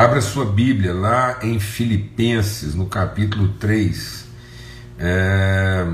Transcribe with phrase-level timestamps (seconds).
[0.00, 4.24] Abra sua Bíblia lá em Filipenses, no capítulo 3.
[4.98, 5.86] É...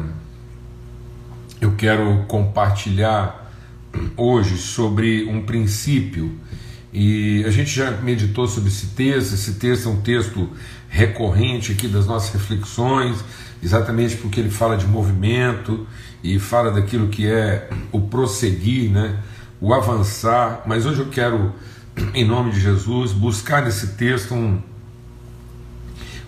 [1.60, 3.50] Eu quero compartilhar
[4.16, 6.38] hoje sobre um princípio.
[6.92, 9.34] E a gente já meditou sobre esse texto.
[9.34, 10.50] Esse texto é um texto
[10.88, 13.24] recorrente aqui das nossas reflexões,
[13.60, 15.84] exatamente porque ele fala de movimento
[16.22, 19.18] e fala daquilo que é o prosseguir, né?
[19.60, 20.62] o avançar.
[20.64, 21.52] Mas hoje eu quero
[22.14, 24.60] em nome de Jesus, buscar nesse texto um,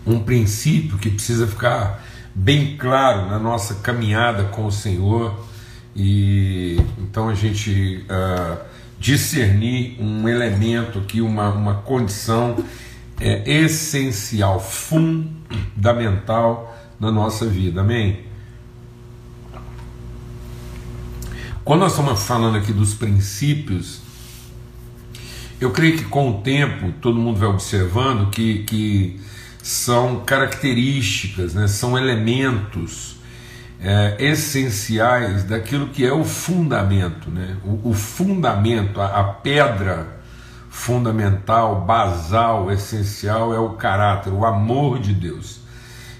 [0.07, 5.47] um princípio que precisa ficar bem claro na nossa caminhada com o Senhor
[5.95, 8.59] e então a gente uh,
[8.99, 12.57] discernir um elemento aqui, uma, uma condição
[13.21, 18.27] é, essencial, fundamental na nossa vida, amém?
[21.65, 24.01] Quando nós estamos falando aqui dos princípios,
[25.61, 29.21] eu creio que com o tempo todo mundo vai observando que, que
[29.63, 33.17] são características, né, são elementos
[33.81, 40.19] é, essenciais daquilo que é o fundamento, né, o, o fundamento, a, a pedra
[40.71, 45.61] fundamental, basal, essencial é o caráter, o amor de Deus.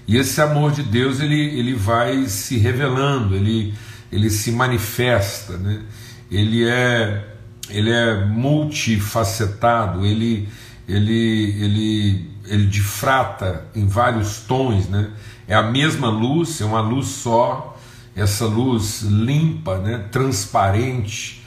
[0.07, 3.75] E esse amor de Deus ele, ele vai se revelando, ele,
[4.11, 5.83] ele se manifesta, né?
[6.31, 7.38] ele é
[7.71, 10.49] ele é multifacetado, ele,
[10.89, 15.11] ele, ele, ele difrata em vários tons, né?
[15.47, 17.77] É a mesma luz, é uma luz só,
[18.15, 20.05] essa luz limpa, né?
[20.11, 21.43] transparente.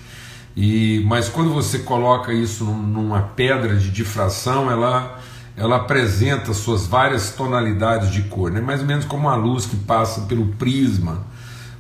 [0.56, 5.20] E, mas quando você coloca isso numa pedra de difração, ela,
[5.56, 8.60] ela apresenta suas várias tonalidades de cor, né?
[8.60, 11.26] mais ou menos como a luz que passa pelo prisma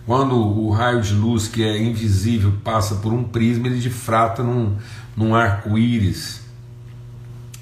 [0.05, 4.75] quando o raio de luz que é invisível passa por um prisma, ele difrata num,
[5.15, 6.41] num arco-íris.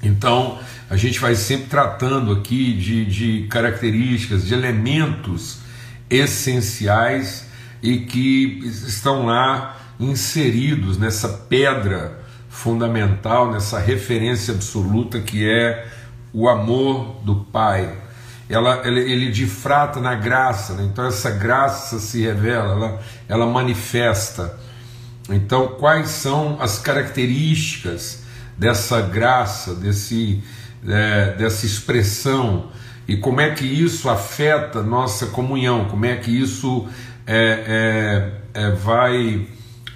[0.02, 5.58] Então, a gente vai sempre tratando aqui de, de características, de elementos
[6.08, 7.46] essenciais
[7.82, 15.86] e que estão lá inseridos nessa pedra fundamental, nessa referência absoluta que é
[16.32, 18.09] o amor do Pai
[18.50, 20.88] ela, ele, ele difrata na graça, né?
[20.90, 24.58] então essa graça se revela, ela, ela manifesta.
[25.28, 28.24] Então, quais são as características
[28.58, 30.42] dessa graça, desse,
[30.86, 32.70] é, dessa expressão,
[33.06, 36.88] e como é que isso afeta nossa comunhão, como é que isso
[37.26, 39.48] é, é, é vai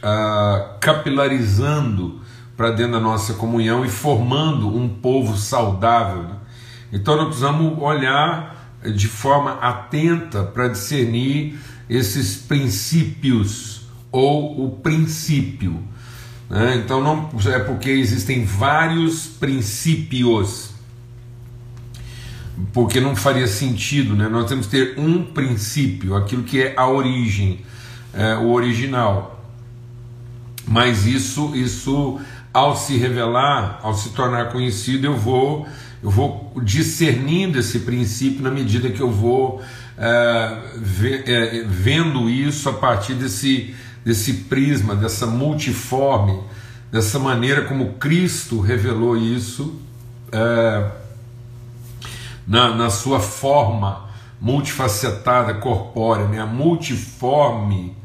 [0.04, 2.20] uh, capilarizando
[2.56, 6.22] para dentro da nossa comunhão e formando um povo saudável.
[6.22, 6.36] Né?
[6.94, 11.58] Então nós precisamos olhar de forma atenta para discernir
[11.90, 13.82] esses princípios
[14.12, 15.82] ou o princípio.
[16.48, 16.76] Né?
[16.76, 20.70] Então não é porque existem vários princípios,
[22.72, 24.28] porque não faria sentido, né?
[24.28, 27.62] Nós temos que ter um princípio, aquilo que é a origem,
[28.12, 29.44] é, o original.
[30.64, 32.20] Mas isso, isso
[32.52, 35.66] ao se revelar, ao se tornar conhecido, eu vou
[36.04, 39.62] eu vou discernindo esse princípio na medida que eu vou
[39.96, 40.58] é,
[41.24, 46.38] é, vendo isso a partir desse, desse prisma, dessa multiforme,
[46.92, 49.80] dessa maneira como Cristo revelou isso
[50.30, 50.90] é,
[52.46, 54.04] na, na sua forma
[54.38, 56.38] multifacetada, corpórea, né?
[56.38, 57.96] a multiforme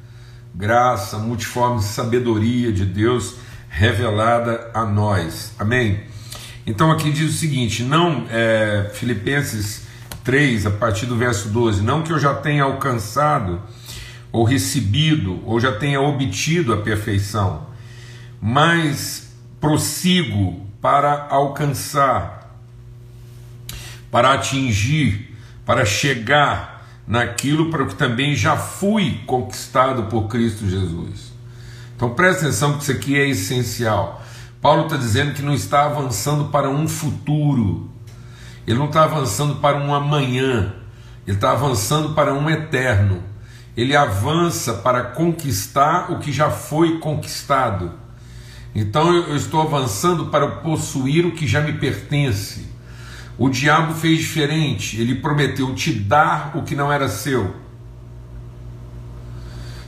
[0.56, 3.36] graça, multiforme sabedoria de Deus
[3.70, 5.54] revelada a nós.
[5.60, 6.08] Amém?
[6.70, 9.88] Então aqui diz o seguinte: não, é, Filipenses
[10.24, 13.60] 3, a partir do verso 12, não que eu já tenha alcançado,
[14.32, 17.66] ou recebido, ou já tenha obtido a perfeição,
[18.40, 22.56] mas prossigo para alcançar,
[24.12, 25.36] para atingir,
[25.66, 31.34] para chegar naquilo para o que também já fui conquistado por Cristo Jesus.
[31.96, 34.24] Então presta atenção que isso aqui é essencial.
[34.62, 37.90] Paulo está dizendo que não está avançando para um futuro,
[38.68, 40.76] ele não está avançando para um amanhã,
[41.26, 43.24] ele está avançando para um eterno.
[43.78, 47.94] Ele avança para conquistar o que já foi conquistado.
[48.76, 52.68] Então eu estou avançando para possuir o que já me pertence.
[53.38, 57.56] O diabo fez diferente, ele prometeu te dar o que não era seu.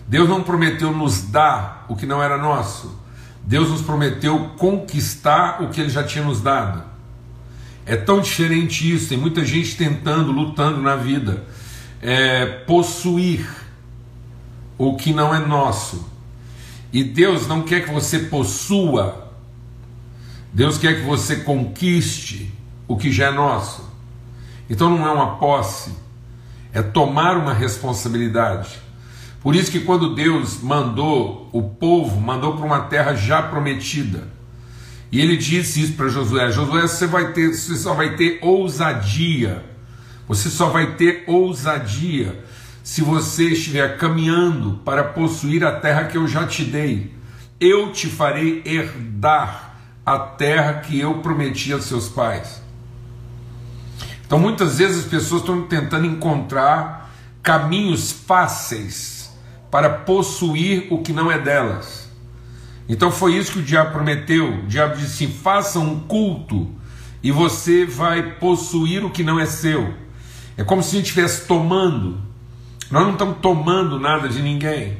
[0.07, 3.00] Deus não prometeu nos dar o que não era nosso.
[3.43, 6.83] Deus nos prometeu conquistar o que Ele já tinha nos dado.
[7.85, 11.43] É tão diferente isso, tem muita gente tentando, lutando na vida,
[12.01, 13.47] é, possuir
[14.77, 16.09] o que não é nosso.
[16.93, 19.31] E Deus não quer que você possua,
[20.53, 22.53] Deus quer que você conquiste
[22.87, 23.89] o que já é nosso.
[24.69, 25.93] Então não é uma posse,
[26.73, 28.80] é tomar uma responsabilidade.
[29.41, 34.27] Por isso que quando Deus mandou o povo, mandou para uma terra já prometida,
[35.11, 39.65] e ele disse isso para Josué: Josué, você vai ter, você só vai ter ousadia.
[40.27, 42.45] Você só vai ter ousadia
[42.83, 47.13] se você estiver caminhando para possuir a terra que eu já te dei.
[47.59, 52.61] Eu te farei herdar a terra que eu prometi aos seus pais.
[54.25, 57.11] Então muitas vezes as pessoas estão tentando encontrar
[57.43, 59.20] caminhos fáceis
[59.71, 62.11] para possuir o que não é delas.
[62.89, 64.63] Então foi isso que o diabo prometeu.
[64.63, 66.69] O diabo disse assim: faça um culto
[67.23, 69.93] e você vai possuir o que não é seu.
[70.57, 72.19] É como se a gente estivesse tomando.
[72.91, 74.97] Nós não estamos tomando nada de ninguém.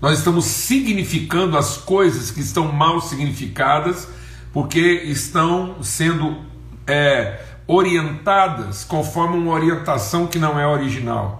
[0.00, 4.08] Nós estamos significando as coisas que estão mal significadas,
[4.52, 6.38] porque estão sendo
[6.86, 11.39] é, orientadas conforme uma orientação que não é original.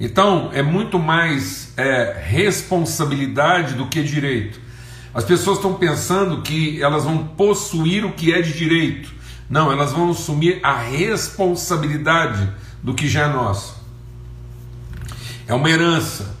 [0.00, 4.58] Então, é muito mais é, responsabilidade do que direito.
[5.12, 9.12] As pessoas estão pensando que elas vão possuir o que é de direito.
[9.48, 12.48] Não, elas vão assumir a responsabilidade
[12.82, 13.78] do que já é nosso.
[15.46, 16.34] É uma herança,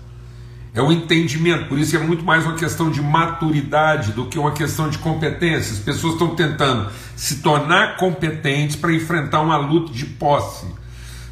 [0.72, 4.52] é um entendimento, por isso é muito mais uma questão de maturidade do que uma
[4.52, 5.72] questão de competência.
[5.72, 10.79] As pessoas estão tentando se tornar competentes para enfrentar uma luta de posse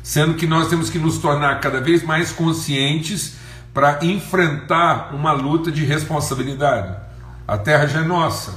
[0.08, 3.36] sendo que nós temos que nos tornar cada vez mais conscientes
[3.74, 6.96] para enfrentar uma luta de responsabilidade.
[7.46, 8.54] A terra já é nossa,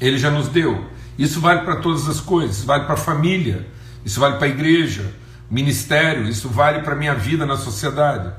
[0.00, 0.86] ele já nos deu.
[1.18, 3.68] Isso vale para todas as coisas, isso vale para a família,
[4.02, 5.14] isso vale para a igreja,
[5.50, 8.32] ministério, isso vale para a minha vida na sociedade.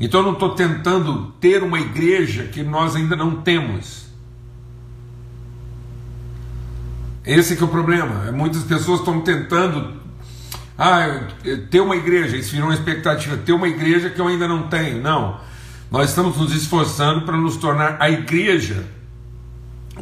[0.00, 4.06] Então eu não estou tentando ter uma igreja que nós ainda não temos.
[7.26, 8.32] Esse é o problema.
[8.32, 10.02] Muitas pessoas estão tentando
[10.76, 11.28] ah,
[11.70, 15.00] ter uma igreja, isso virou uma expectativa, ter uma igreja que eu ainda não tenho.
[15.00, 15.40] Não.
[15.90, 18.84] Nós estamos nos esforçando para nos tornar a igreja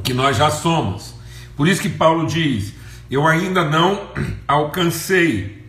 [0.02, 1.14] que nós já somos.
[1.56, 2.72] Por isso que Paulo diz:
[3.10, 4.08] Eu ainda não
[4.48, 5.69] alcancei,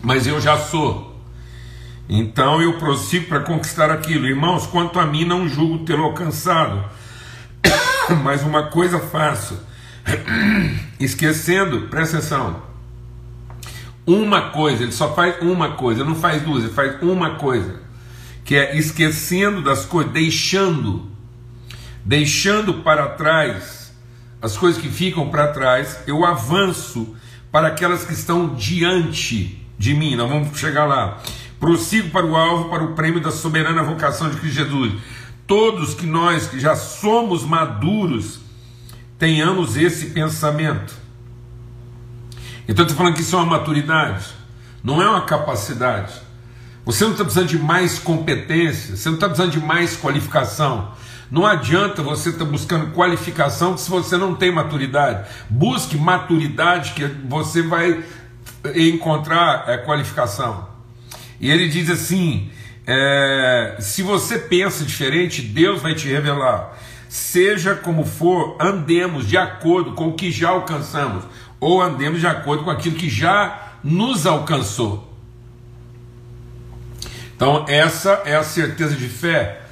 [0.00, 1.10] mas eu já sou.
[2.08, 4.26] Então eu prossigo para conquistar aquilo.
[4.26, 6.84] Irmãos, quanto a mim, não julgo tê-lo alcançado,
[8.22, 9.60] mas uma coisa faço,
[11.00, 12.69] esquecendo, presta atenção
[14.06, 17.80] uma coisa, ele só faz uma coisa, não faz duas, ele faz uma coisa,
[18.44, 21.10] que é esquecendo das coisas, deixando,
[22.04, 23.80] deixando para trás
[24.42, 27.14] as coisas que ficam para trás, eu avanço
[27.52, 30.16] para aquelas que estão diante de mim.
[30.16, 31.18] Nós vamos chegar lá.
[31.58, 34.94] Prossigo para o alvo, para o prêmio da soberana vocação de Cristo Jesus.
[35.46, 38.40] Todos que nós que já somos maduros
[39.18, 40.94] tenhamos esse pensamento.
[42.68, 44.26] Então eu estou falando que isso é uma maturidade,
[44.82, 46.12] não é uma capacidade.
[46.84, 50.92] Você não está precisando de mais competência, você não está precisando de mais qualificação.
[51.30, 55.28] Não adianta você estar tá buscando qualificação se você não tem maturidade.
[55.48, 58.02] Busque maturidade que você vai
[58.74, 60.68] encontrar é, qualificação.
[61.40, 62.50] E ele diz assim:
[62.86, 66.76] é, se você pensa diferente, Deus vai te revelar.
[67.08, 71.24] Seja como for, andemos de acordo com o que já alcançamos
[71.60, 75.08] ou andemos de acordo com aquilo que já nos alcançou.
[77.36, 79.62] Então, essa é a certeza de fé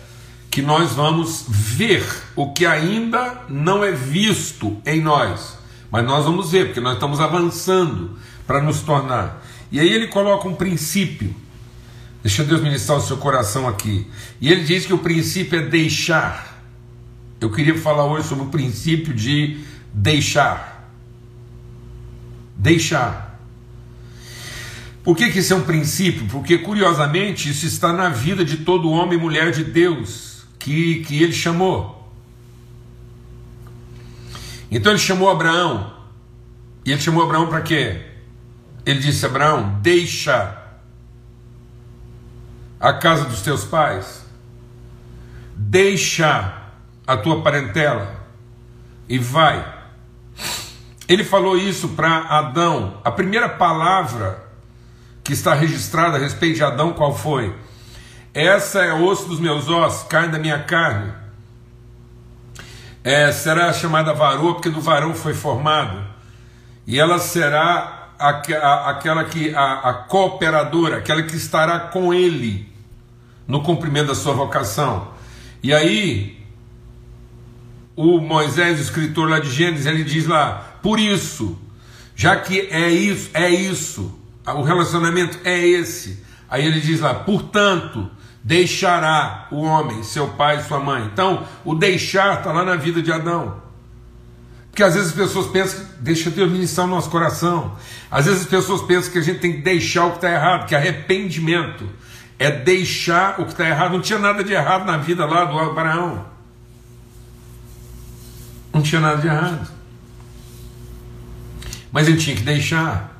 [0.50, 2.04] que nós vamos ver
[2.34, 5.58] o que ainda não é visto em nós,
[5.90, 9.44] mas nós vamos ver, porque nós estamos avançando para nos tornar.
[9.70, 11.34] E aí ele coloca um princípio.
[12.22, 14.06] Deixa Deus ministrar o seu coração aqui.
[14.40, 16.62] E ele diz que o princípio é deixar.
[17.40, 19.60] Eu queria falar hoje sobre o princípio de
[19.92, 20.77] deixar
[22.58, 23.40] deixar.
[25.04, 26.26] Por que, que isso é um princípio?
[26.26, 31.22] Porque, curiosamente, isso está na vida de todo homem e mulher de Deus que, que
[31.22, 32.12] ele chamou.
[34.70, 35.94] Então ele chamou Abraão.
[36.84, 38.02] E ele chamou Abraão para quê?
[38.84, 40.56] Ele disse: Abraão, deixa
[42.80, 44.24] a casa dos teus pais,
[45.56, 46.70] deixa
[47.06, 48.26] a tua parentela
[49.08, 49.77] e vai
[51.08, 53.00] ele falou isso para Adão.
[53.02, 54.46] A primeira palavra
[55.24, 57.54] que está registrada a respeito de Adão, qual foi?
[58.34, 61.12] Essa é osso dos meus ossos, carne da minha carne.
[63.02, 66.06] É, será chamada varoa, porque do varão foi formado.
[66.86, 72.70] E ela será aquela que a, a cooperadora, aquela que estará com ele
[73.46, 75.08] no cumprimento da sua vocação.
[75.62, 76.38] E aí,
[77.96, 81.58] o Moisés, o escritor lá de Gênesis, ele diz lá: por isso,
[82.14, 84.12] Já que é isso, é isso,
[84.44, 86.24] o relacionamento é esse.
[86.50, 88.10] Aí ele diz lá, portanto,
[88.42, 91.08] deixará o homem, seu pai e sua mãe.
[91.12, 93.62] Então, o deixar está lá na vida de Adão.
[94.68, 97.76] Porque às vezes as pessoas pensam deixa Deus ministrar no nosso coração.
[98.10, 100.66] Às vezes as pessoas pensam que a gente tem que deixar o que está errado,
[100.66, 101.88] que arrependimento
[102.38, 103.92] é deixar o que está errado.
[103.92, 106.24] Não tinha nada de errado na vida lá do Abraão.
[108.72, 109.77] Não tinha nada de errado.
[111.90, 113.16] Mas ele tinha que deixar.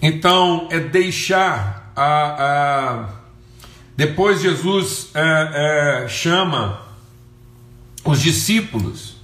[0.00, 2.44] Então, é deixar a.
[2.44, 3.08] a
[3.96, 6.82] depois Jesus é, é, chama
[8.04, 9.16] os discípulos.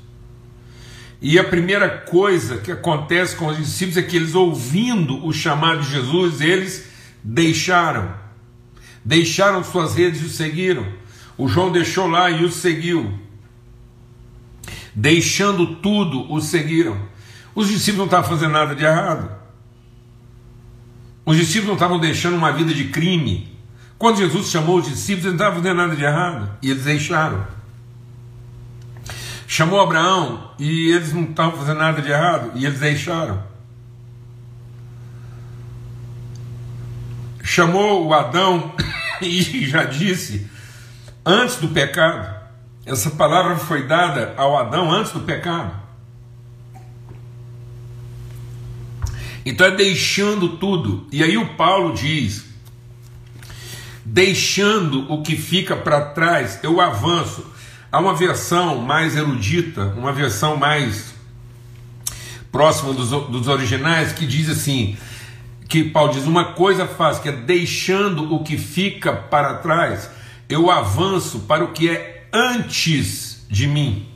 [1.21, 5.83] E a primeira coisa que acontece com os discípulos é que eles, ouvindo o chamado
[5.83, 6.88] de Jesus, eles
[7.23, 8.12] deixaram.
[9.04, 10.87] Deixaram suas redes e o seguiram.
[11.37, 13.12] O João deixou lá e o seguiu.
[14.94, 16.96] Deixando tudo, o seguiram.
[17.54, 19.30] Os discípulos não estavam fazendo nada de errado.
[21.25, 23.56] Os discípulos não estavam deixando uma vida de crime.
[23.99, 26.50] Quando Jesus chamou os discípulos, eles não estavam fazendo nada de errado.
[26.62, 27.46] E eles deixaram
[29.52, 33.42] chamou Abraão e eles não estavam fazendo nada de errado e eles deixaram.
[37.44, 38.75] Chamou o Adão
[39.20, 40.50] e já disse
[41.26, 42.41] antes do pecado.
[42.84, 45.72] Essa palavra foi dada ao Adão antes do pecado.
[49.44, 51.06] Então é deixando tudo.
[51.12, 52.44] E aí o Paulo diz:
[54.04, 57.46] deixando o que fica para trás, eu avanço.
[57.90, 61.14] Há uma versão mais erudita, uma versão mais
[62.50, 64.96] próxima dos, dos originais, que diz assim:
[65.68, 70.10] que Paulo diz, uma coisa faz, que é deixando o que fica para trás,
[70.48, 74.08] eu avanço para o que é antes de mim.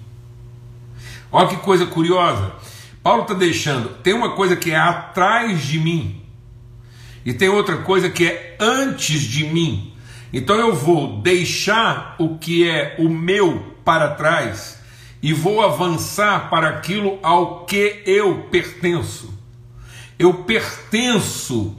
[1.30, 2.52] Olha que coisa curiosa.
[3.02, 6.22] Paulo está deixando, tem uma coisa que é atrás de mim,
[7.24, 9.92] e tem outra coisa que é antes de mim.
[10.32, 14.80] Então eu vou deixar o que é o meu para trás
[15.22, 19.32] e vou avançar para aquilo ao que eu pertenço.
[20.18, 21.76] Eu pertenço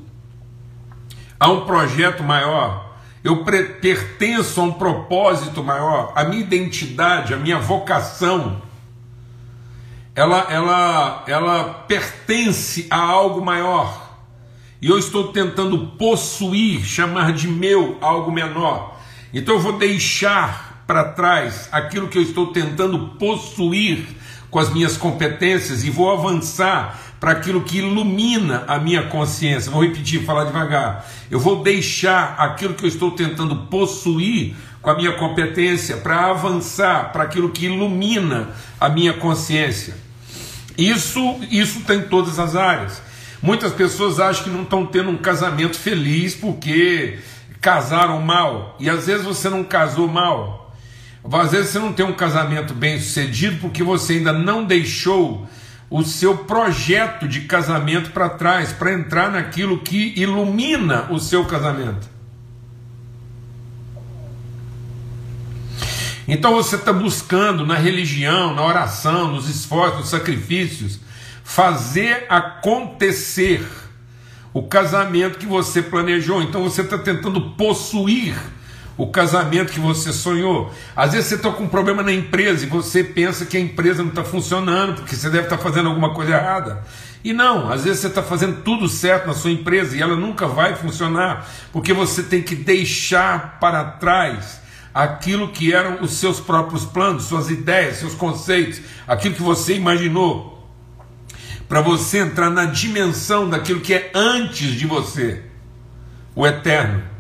[1.40, 2.87] a um projeto maior,
[3.24, 8.62] eu pertenço a um propósito maior, a minha identidade, a minha vocação,
[10.16, 14.08] ela, ela, ela pertence a algo maior
[14.82, 18.98] e eu estou tentando possuir, chamar de meu algo menor.
[19.34, 24.08] Então eu vou deixar para trás aquilo que eu estou tentando possuir
[24.50, 29.72] com as minhas competências e vou avançar para aquilo que ilumina a minha consciência.
[29.72, 31.06] Vou repetir, falar devagar.
[31.30, 37.12] Eu vou deixar aquilo que eu estou tentando possuir com a minha competência para avançar
[37.12, 39.96] para aquilo que ilumina a minha consciência.
[40.78, 43.02] Isso, isso tem todas as áreas.
[43.42, 47.20] Muitas pessoas acham que não estão tendo um casamento feliz porque
[47.60, 48.76] casaram mal.
[48.80, 50.74] E às vezes você não casou mal.
[51.32, 55.48] Às vezes você não tem um casamento bem sucedido porque você ainda não deixou
[55.90, 62.08] o seu projeto de casamento para trás, para entrar naquilo que ilumina o seu casamento.
[66.28, 71.00] Então você está buscando na religião, na oração, nos esforços, nos sacrifícios,
[71.42, 73.66] fazer acontecer
[74.54, 76.42] o casamento que você planejou.
[76.42, 78.36] Então você está tentando possuir
[78.98, 80.74] o casamento que você sonhou.
[80.96, 84.02] Às vezes você está com um problema na empresa e você pensa que a empresa
[84.02, 86.84] não está funcionando porque você deve estar tá fazendo alguma coisa errada.
[87.24, 90.48] E não, às vezes você está fazendo tudo certo na sua empresa e ela nunca
[90.48, 94.62] vai funcionar porque você tem que deixar para trás
[94.94, 100.58] aquilo que eram os seus próprios planos, suas ideias, seus conceitos, aquilo que você imaginou
[101.68, 105.44] para você entrar na dimensão daquilo que é antes de você,
[106.34, 107.17] o eterno.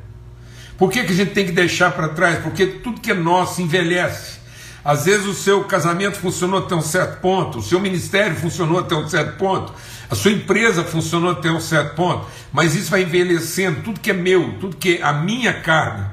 [0.77, 2.39] Por que, que a gente tem que deixar para trás?
[2.39, 4.37] Porque tudo que é nosso envelhece.
[4.85, 8.95] Às vezes o seu casamento funcionou até um certo ponto, o seu ministério funcionou até
[8.95, 9.73] um certo ponto,
[10.09, 14.13] a sua empresa funcionou até um certo ponto, mas isso vai envelhecendo, tudo que é
[14.13, 16.05] meu, tudo que é a minha carne.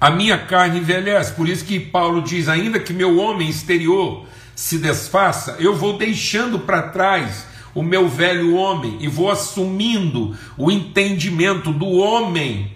[0.00, 4.78] A minha carne envelhece, por isso que Paulo diz: ainda que meu homem exterior se
[4.78, 7.46] desfaça, eu vou deixando para trás
[7.76, 12.72] o meu velho homem e vou assumindo o entendimento do homem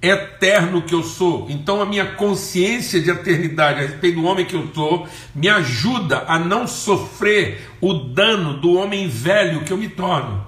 [0.00, 1.46] eterno que eu sou.
[1.50, 6.24] Então a minha consciência de eternidade a respeito do homem que eu sou me ajuda
[6.26, 10.46] a não sofrer o dano do homem velho que eu me torno.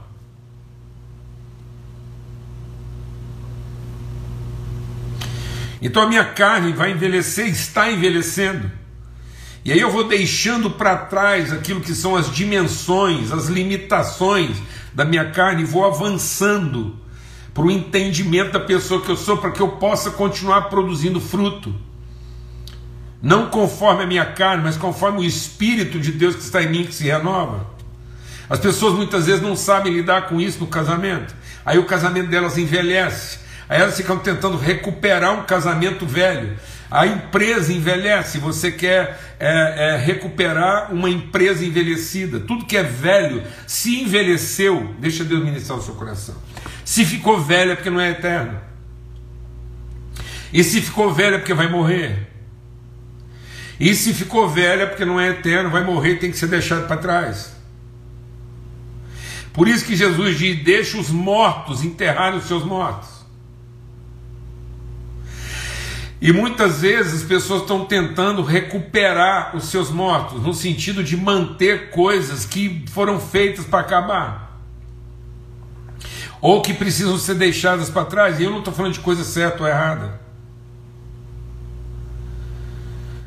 [5.82, 8.79] Então a minha carne vai envelhecer, está envelhecendo.
[9.64, 14.56] E aí eu vou deixando para trás aquilo que são as dimensões, as limitações
[14.94, 16.96] da minha carne e vou avançando
[17.52, 21.74] para o entendimento da pessoa que eu sou, para que eu possa continuar produzindo fruto.
[23.22, 26.84] Não conforme a minha carne, mas conforme o Espírito de Deus que está em mim,
[26.84, 27.66] que se renova.
[28.48, 31.34] As pessoas muitas vezes não sabem lidar com isso no casamento.
[31.64, 33.38] Aí o casamento delas envelhece.
[33.68, 36.56] Aí elas ficam tentando recuperar um casamento velho.
[36.90, 42.40] A empresa envelhece, você quer é, é, recuperar uma empresa envelhecida.
[42.40, 46.34] Tudo que é velho, se envelheceu, deixa Deus ministrar o seu coração.
[46.84, 48.58] Se ficou velho é porque não é eterno.
[50.52, 52.28] E se ficou velho é porque vai morrer.
[53.78, 56.88] E se ficou velho é porque não é eterno, vai morrer, tem que ser deixado
[56.88, 57.52] para trás.
[59.52, 63.09] Por isso que Jesus diz: deixa os mortos enterrarem os seus mortos.
[66.20, 71.88] E muitas vezes as pessoas estão tentando recuperar os seus mortos, no sentido de manter
[71.90, 74.60] coisas que foram feitas para acabar,
[76.38, 78.38] ou que precisam ser deixadas para trás.
[78.38, 80.20] E eu não estou falando de coisa certa ou errada.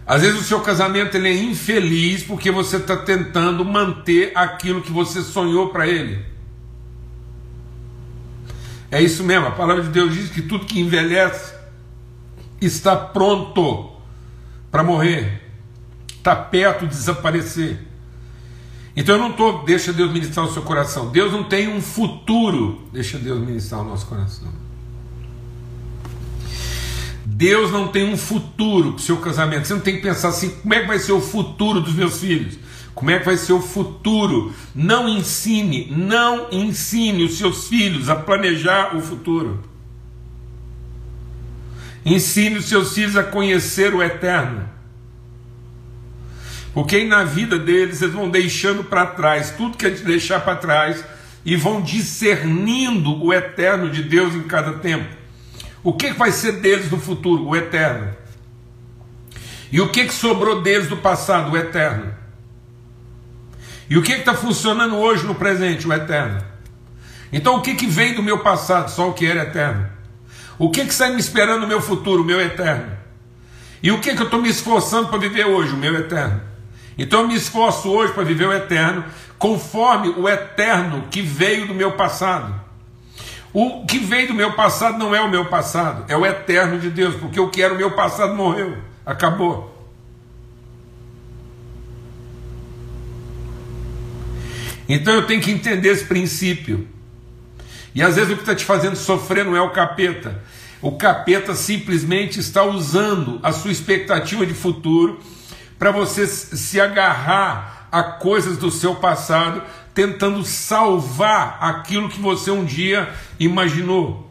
[0.06, 4.92] Às vezes o seu casamento ele é infeliz porque você está tentando manter aquilo que
[4.92, 6.24] você sonhou para ele.
[8.92, 11.63] É isso mesmo, a palavra de Deus diz que tudo que envelhece
[12.66, 13.92] está pronto
[14.72, 15.42] para morrer,
[16.08, 17.80] está perto de desaparecer.
[18.96, 21.10] Então eu não estou, deixa Deus ministrar o seu coração.
[21.10, 24.52] Deus não tem um futuro, deixa Deus ministrar o nosso coração.
[27.26, 29.68] Deus não tem um futuro para o seu casamento.
[29.68, 32.20] Você não tem que pensar assim: como é que vai ser o futuro dos meus
[32.20, 32.58] filhos?
[32.94, 34.54] Como é que vai ser o futuro?
[34.76, 39.73] Não ensine, não ensine os seus filhos a planejar o futuro.
[42.06, 44.70] Ensine os seus filhos a conhecer o eterno.
[46.74, 50.56] Porque na vida deles eles vão deixando para trás tudo que é de deixar para
[50.56, 51.04] trás
[51.46, 55.08] e vão discernindo o eterno de Deus em cada tempo.
[55.84, 57.46] O que vai ser deles no futuro?
[57.46, 58.16] O eterno.
[59.72, 61.52] E o que sobrou deles do passado?
[61.52, 62.14] O eterno.
[63.90, 65.88] E o que está funcionando hoje no presente?
[65.88, 66.42] O eterno.
[67.32, 68.90] Então o que, que vem do meu passado?
[68.90, 69.88] Só o que era eterno.
[70.58, 72.92] O que, que está me esperando no meu futuro, o meu eterno?
[73.82, 76.42] E o que, que eu estou me esforçando para viver hoje, o meu eterno?
[76.98, 79.04] Então eu me esforço hoje para viver o eterno,
[79.38, 82.62] conforme o eterno que veio do meu passado.
[83.52, 86.90] O que veio do meu passado não é o meu passado, é o eterno de
[86.90, 89.72] Deus, porque o que era o meu passado morreu, acabou.
[94.88, 96.88] Então eu tenho que entender esse princípio.
[97.96, 100.42] E às vezes o que está te fazendo sofrer não é o capeta.
[100.82, 105.20] O capeta simplesmente está usando a sua expectativa de futuro
[105.78, 109.62] para você se agarrar a coisas do seu passado,
[109.94, 114.30] tentando salvar aquilo que você um dia imaginou,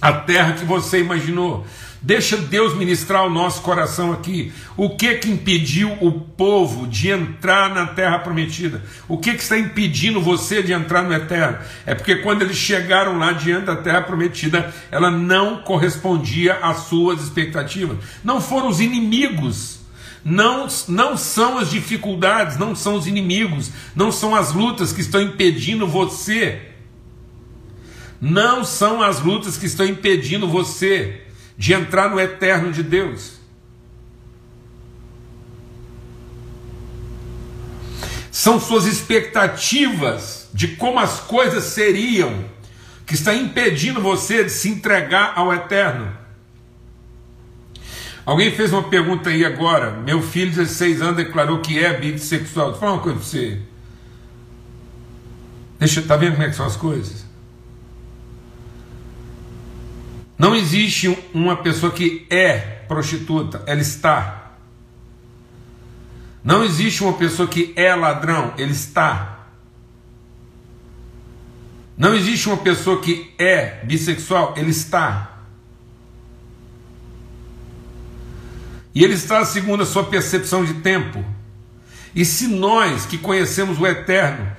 [0.00, 1.64] a terra que você imaginou.
[2.02, 4.50] Deixa Deus ministrar o nosso coração aqui.
[4.74, 8.82] O que que impediu o povo de entrar na terra prometida?
[9.06, 11.58] O que que está impedindo você de entrar no eterno?
[11.84, 17.22] É porque quando eles chegaram lá diante da terra prometida, ela não correspondia às suas
[17.22, 17.98] expectativas.
[18.24, 19.80] Não foram os inimigos
[20.24, 25.20] não, não são as dificuldades, não são os inimigos, não são as lutas que estão
[25.20, 26.60] impedindo você.
[28.20, 31.22] Não são as lutas que estão impedindo você
[31.60, 33.34] de entrar no eterno de Deus.
[38.30, 42.46] São suas expectativas de como as coisas seriam
[43.04, 46.10] que está impedindo você de se entregar ao eterno.
[48.24, 49.90] Alguém fez uma pergunta aí agora.
[49.90, 52.74] Meu filho, de 16 anos, declarou que é bissexual.
[52.74, 53.60] Falar uma coisa para você.
[55.78, 57.29] Deixa, tá vendo como é que são as coisas?
[60.40, 62.56] Não existe uma pessoa que é
[62.88, 64.52] prostituta, ela está.
[66.42, 69.40] Não existe uma pessoa que é ladrão, ele está.
[71.94, 75.42] Não existe uma pessoa que é bissexual, ele está.
[78.94, 81.22] E ele está segundo a sua percepção de tempo.
[82.14, 84.50] E se nós que conhecemos o eterno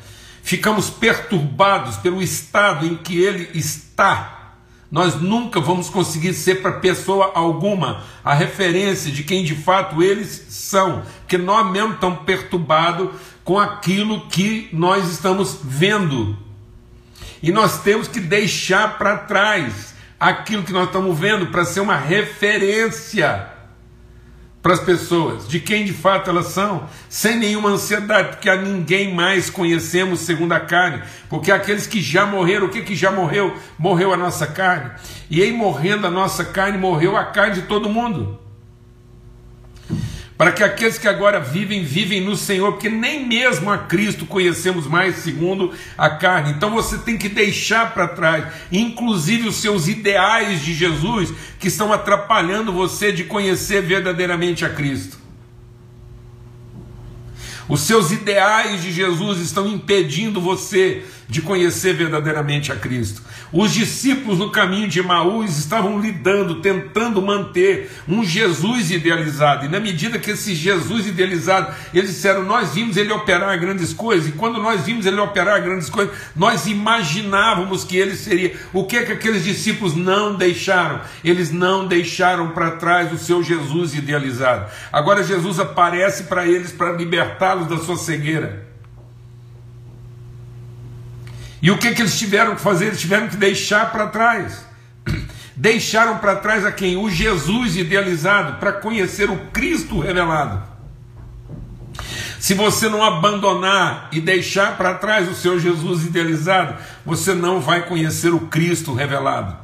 [0.43, 4.40] ficamos perturbados pelo estado em que ele está,
[4.91, 10.47] nós nunca vamos conseguir ser para pessoa alguma a referência de quem de fato eles
[10.49, 13.09] são, porque nós mesmos estamos perturbados
[13.43, 16.37] com aquilo que nós estamos vendo.
[17.41, 21.95] E nós temos que deixar para trás aquilo que nós estamos vendo para ser uma
[21.95, 23.47] referência
[24.61, 29.13] para as pessoas, de quem de fato elas são, sem nenhuma ansiedade, porque a ninguém
[29.13, 33.55] mais conhecemos segundo a carne, porque aqueles que já morreram, o que que já morreu?
[33.77, 34.91] Morreu a nossa carne,
[35.29, 38.39] e em morrendo a nossa carne, morreu a carne de todo mundo
[40.41, 44.87] para que aqueles que agora vivem, vivem no Senhor, porque nem mesmo a Cristo conhecemos
[44.87, 46.49] mais segundo a carne.
[46.49, 51.93] Então você tem que deixar para trás, inclusive os seus ideais de Jesus, que estão
[51.93, 55.19] atrapalhando você de conhecer verdadeiramente a Cristo.
[57.69, 63.21] Os seus ideais de Jesus estão impedindo você de conhecer verdadeiramente a Cristo.
[63.53, 69.65] Os discípulos no caminho de Maús estavam lidando, tentando manter um Jesus idealizado.
[69.65, 74.27] E na medida que esse Jesus idealizado, eles disseram: Nós vimos ele operar grandes coisas.
[74.27, 78.53] E quando nós vimos ele operar grandes coisas, nós imaginávamos que ele seria.
[78.73, 80.99] O que é que aqueles discípulos não deixaram?
[81.23, 84.69] Eles não deixaram para trás o seu Jesus idealizado.
[84.91, 88.70] Agora Jesus aparece para eles para libertá-los da sua cegueira.
[91.61, 92.87] E o que, que eles tiveram que fazer?
[92.87, 94.65] Eles tiveram que deixar para trás.
[95.55, 96.97] Deixaram para trás a quem?
[96.97, 100.63] O Jesus idealizado, para conhecer o Cristo revelado.
[102.39, 107.85] Se você não abandonar e deixar para trás o seu Jesus idealizado, você não vai
[107.85, 109.55] conhecer o Cristo revelado.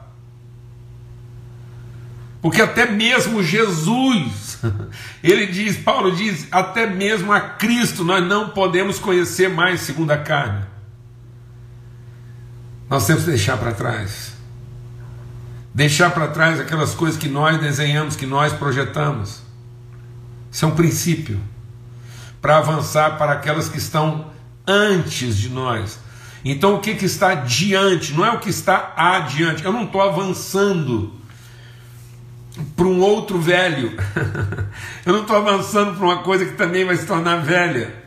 [2.40, 4.60] Porque até mesmo Jesus,
[5.24, 10.18] ele diz, Paulo diz, até mesmo a Cristo nós não podemos conhecer mais segundo a
[10.18, 10.77] carne.
[12.90, 14.34] Nós temos que deixar para trás.
[15.74, 19.42] Deixar para trás aquelas coisas que nós desenhamos, que nós projetamos.
[20.52, 21.40] Isso é um princípio
[22.42, 24.32] para avançar para aquelas que estão
[24.66, 26.00] antes de nós.
[26.44, 29.66] Então, o que, que está diante, não é o que está adiante.
[29.66, 31.14] Eu não estou avançando
[32.76, 33.98] para um outro velho.
[35.06, 38.07] Eu não estou avançando para uma coisa que também vai se tornar velha.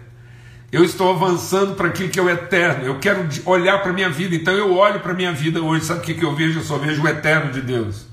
[0.72, 2.85] Eu estou avançando para aquilo que é o eterno.
[2.85, 4.37] Eu quero olhar para a minha vida.
[4.37, 5.85] Então eu olho para a minha vida hoje.
[5.85, 6.61] Sabe o que, que eu vejo?
[6.61, 8.09] Eu só vejo o eterno de Deus.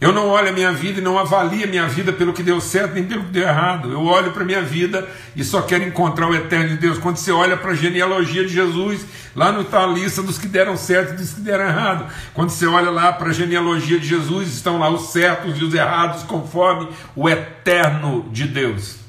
[0.00, 2.60] Eu não olho a minha vida e não avalio a minha vida pelo que deu
[2.60, 3.90] certo nem pelo que deu errado.
[3.90, 6.98] Eu olho para a minha vida e só quero encontrar o eterno de Deus.
[6.98, 9.04] Quando você olha para a genealogia de Jesus,
[9.34, 12.12] lá não está a lista dos que deram certo e dos que deram errado.
[12.34, 15.72] Quando você olha lá para a genealogia de Jesus, estão lá os certos e os
[15.72, 19.03] errados conforme o eterno de Deus.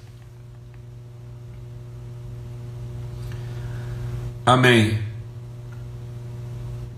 [4.45, 4.99] Amém.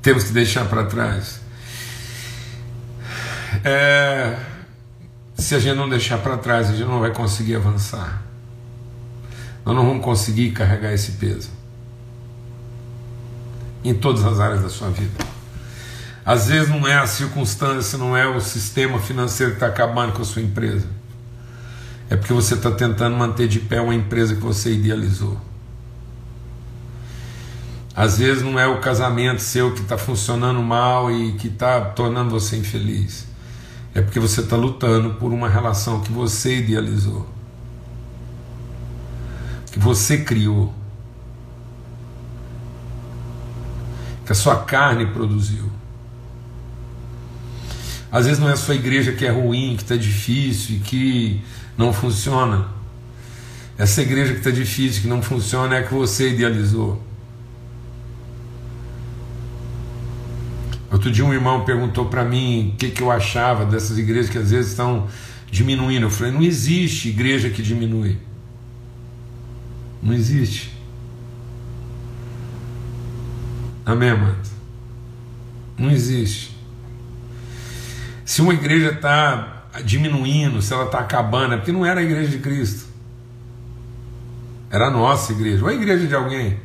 [0.02, 1.40] Temos que deixar para trás.
[3.64, 4.38] É,
[5.38, 8.22] se a gente não deixar para trás, a gente não vai conseguir avançar.
[9.66, 11.50] Nós não vamos conseguir carregar esse peso
[13.84, 15.26] em todas as áreas da sua vida.
[16.26, 20.22] Às vezes não é a circunstância, não é o sistema financeiro que está acabando com
[20.22, 20.86] a sua empresa.
[22.10, 25.40] É porque você está tentando manter de pé uma empresa que você idealizou.
[27.98, 32.30] Às vezes não é o casamento seu que está funcionando mal e que está tornando
[32.30, 33.26] você infeliz.
[33.96, 37.28] É porque você está lutando por uma relação que você idealizou,
[39.72, 40.72] que você criou,
[44.28, 45.68] que a sua carne produziu.
[48.12, 51.42] Às vezes não é a sua igreja que é ruim, que está difícil e que
[51.76, 52.68] não funciona.
[53.76, 57.07] Essa igreja que está difícil, que não funciona, é a que você idealizou.
[60.92, 64.38] Outro dia um irmão perguntou para mim o que, que eu achava dessas igrejas que
[64.38, 65.08] às vezes estão
[65.52, 66.06] diminuindo.
[66.06, 68.18] Eu falei, não existe igreja que diminui.
[70.02, 70.74] Não existe.
[73.86, 74.52] Amém, amados?
[75.78, 76.56] Não existe.
[78.26, 82.30] Se uma igreja está diminuindo, se ela está acabando, é porque não era a igreja
[82.30, 82.88] de Cristo.
[84.70, 86.60] Era a nossa igreja, ou a igreja de alguém.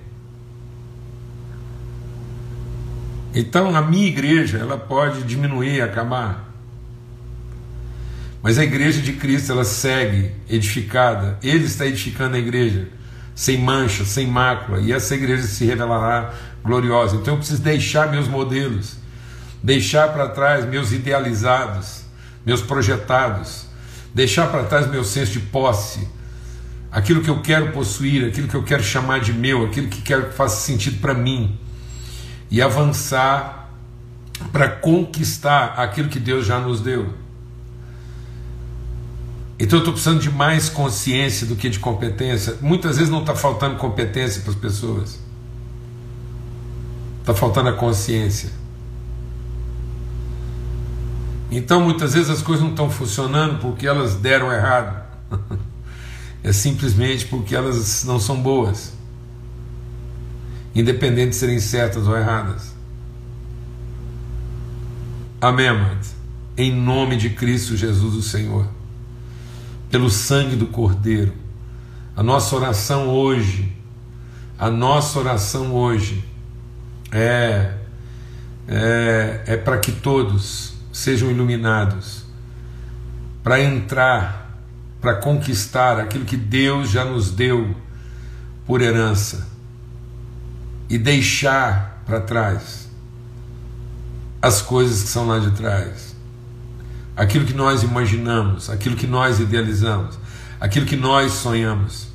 [3.35, 6.53] Então a minha igreja ela pode diminuir, acabar.
[8.43, 11.39] Mas a igreja de Cristo ela segue edificada.
[11.43, 12.89] Ele está edificando a igreja
[13.35, 17.17] sem mancha, sem mácula, e essa igreja se revelará gloriosa.
[17.17, 18.97] Então eu preciso deixar meus modelos,
[19.63, 22.03] deixar para trás meus idealizados,
[22.45, 23.67] meus projetados,
[24.15, 26.07] deixar para trás meu senso de posse,
[26.91, 30.29] aquilo que eu quero possuir, aquilo que eu quero chamar de meu, aquilo que quero
[30.29, 31.59] que faça sentido para mim
[32.53, 33.71] e avançar
[34.53, 37.15] para conquistar aquilo que Deus já nos deu.
[39.59, 42.59] Então eu estou precisando de mais consciência do que de competência.
[42.61, 45.19] Muitas vezes não está faltando competência para as pessoas,
[47.21, 48.51] está faltando a consciência.
[51.51, 55.03] Então muitas vezes as coisas não estão funcionando porque elas deram errado.
[56.45, 58.95] É simplesmente porque elas não são boas.
[60.75, 62.73] Independente de serem certas ou erradas.
[65.41, 66.15] Amém, amados?
[66.57, 68.67] Em nome de Cristo Jesus, o Senhor.
[69.91, 71.35] Pelo sangue do Cordeiro.
[72.17, 73.71] A nossa oração hoje,
[74.59, 76.25] a nossa oração hoje
[77.11, 77.75] é,
[78.67, 82.25] é, é para que todos sejam iluminados,
[83.43, 84.59] para entrar,
[85.01, 87.75] para conquistar aquilo que Deus já nos deu
[88.67, 89.52] por herança
[90.93, 92.89] e deixar para trás
[94.41, 96.15] as coisas que são lá de trás,
[97.17, 100.19] aquilo que nós imaginamos, aquilo que nós idealizamos,
[100.61, 102.09] aquilo que nós sonhamos.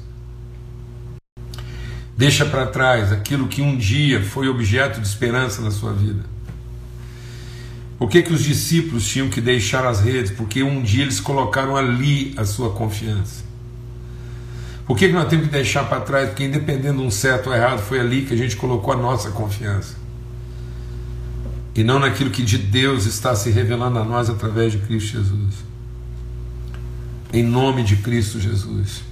[2.16, 6.38] Deixa para trás aquilo que um dia foi objeto de esperança na sua vida
[7.98, 10.32] por que, que os discípulos tinham que deixar as redes?
[10.32, 13.44] Porque um dia eles colocaram ali a sua confiança.
[14.88, 16.30] Por que, que nós temos que deixar para trás?
[16.30, 19.32] Porque, independendo de um certo ou errado, foi ali que a gente colocou a nossa
[19.32, 19.97] confiança.
[21.76, 25.56] E não naquilo que de Deus está se revelando a nós através de Cristo Jesus.
[27.34, 29.04] Em nome de Cristo Jesus.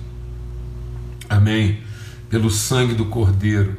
[1.30, 1.82] Amém.
[2.30, 3.76] Pelo sangue do Cordeiro.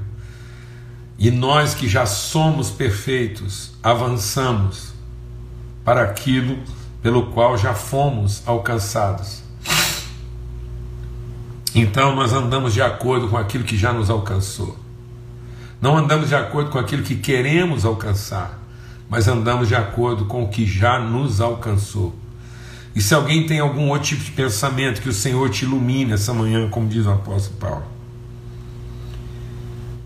[1.18, 4.92] E nós que já somos perfeitos, avançamos
[5.82, 6.58] para aquilo
[7.02, 9.45] pelo qual já fomos alcançados.
[11.78, 14.78] Então nós andamos de acordo com aquilo que já nos alcançou.
[15.80, 18.58] Não andamos de acordo com aquilo que queremos alcançar,
[19.10, 22.14] mas andamos de acordo com o que já nos alcançou.
[22.94, 26.32] E se alguém tem algum outro tipo de pensamento, que o Senhor te ilumine essa
[26.32, 27.84] manhã, como diz o apóstolo Paulo.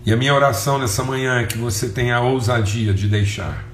[0.05, 3.71] E a minha oração nessa manhã é que você tenha a ousadia de deixar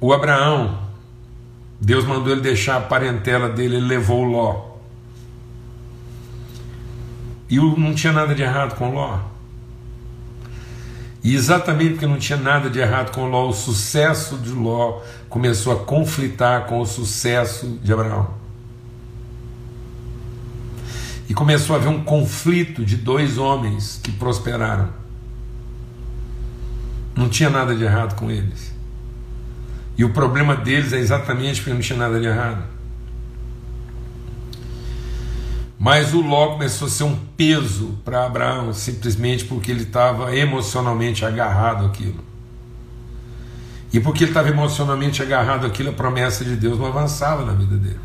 [0.00, 0.78] O Abraão,
[1.80, 4.67] Deus mandou ele deixar a parentela dele, ele levou Ló.
[7.48, 9.18] E não tinha nada de errado com Ló.
[11.22, 15.72] E exatamente porque não tinha nada de errado com Ló, o sucesso de Ló começou
[15.72, 18.30] a conflitar com o sucesso de Abraão.
[21.28, 24.88] E começou a haver um conflito de dois homens que prosperaram.
[27.14, 28.72] Não tinha nada de errado com eles.
[29.98, 32.62] E o problema deles é exatamente porque não tinha nada de errado.
[35.78, 41.24] Mas o Ló começou a ser um peso para Abraão, simplesmente porque ele estava emocionalmente
[41.24, 42.24] agarrado àquilo.
[43.92, 47.76] E porque ele estava emocionalmente agarrado àquilo, a promessa de Deus não avançava na vida
[47.76, 48.00] dele.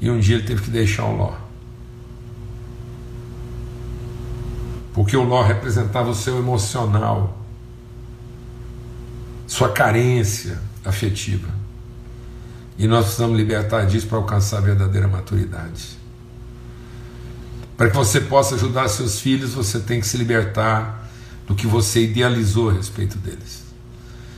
[0.00, 1.34] E um dia ele teve que deixar o Ló.
[4.94, 7.38] Porque o Ló representava o seu emocional,
[9.46, 11.48] sua carência, afetiva.
[12.78, 16.01] E nós precisamos libertar disso para alcançar a verdadeira maturidade.
[17.76, 21.10] Para que você possa ajudar seus filhos, você tem que se libertar
[21.46, 23.62] do que você idealizou a respeito deles.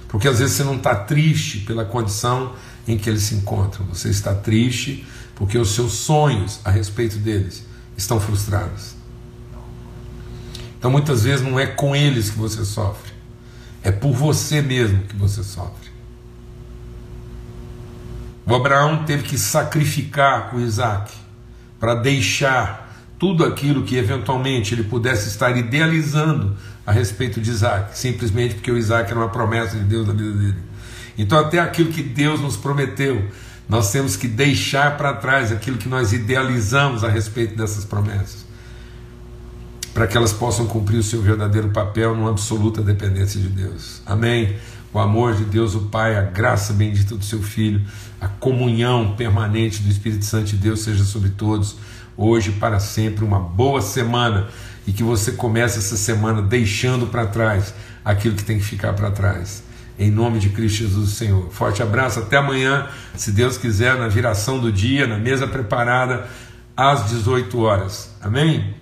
[0.08, 2.54] Porque às vezes você não está triste pela condição
[2.86, 7.64] em que eles se encontram, você está triste porque os seus sonhos a respeito deles
[7.96, 8.94] estão frustrados.
[10.78, 13.12] Então muitas vezes não é com eles que você sofre,
[13.82, 15.92] é por você mesmo que você sofre.
[18.46, 21.12] O Abraão teve que sacrificar o Isaac
[21.80, 22.83] para deixar
[23.24, 28.76] tudo aquilo que eventualmente ele pudesse estar idealizando a respeito de Isaac, simplesmente porque o
[28.76, 30.58] Isaac era uma promessa de Deus na vida dele.
[31.16, 33.26] Então, até aquilo que Deus nos prometeu,
[33.66, 38.44] nós temos que deixar para trás aquilo que nós idealizamos a respeito dessas promessas,
[39.94, 44.02] para que elas possam cumprir o seu verdadeiro papel numa absoluta dependência de Deus.
[44.04, 44.54] Amém?
[44.92, 47.80] O amor de Deus, o Pai, a graça bendita do seu Filho
[48.24, 51.76] a comunhão permanente do Espírito Santo de Deus seja sobre todos,
[52.16, 53.24] hoje para sempre.
[53.24, 54.48] Uma boa semana
[54.86, 57.74] e que você comece essa semana deixando para trás
[58.04, 59.62] aquilo que tem que ficar para trás.
[59.98, 61.50] Em nome de Cristo Jesus, Senhor.
[61.50, 66.26] Forte abraço, até amanhã, se Deus quiser, na viração do dia, na mesa preparada,
[66.76, 68.10] às 18 horas.
[68.20, 68.72] Amém?